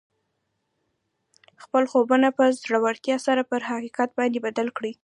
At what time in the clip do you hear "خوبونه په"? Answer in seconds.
1.91-2.43